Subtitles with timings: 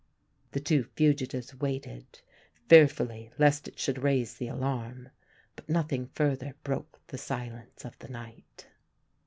[0.53, 2.21] The two fugitives waited
[2.67, 5.09] fearfully lest it should raise the alarm,
[5.55, 8.65] but nothing further broke the silence of the night.